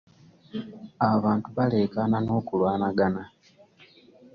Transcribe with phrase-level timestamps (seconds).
[1.11, 3.23] Abantu baleekaana n'okulwanagana.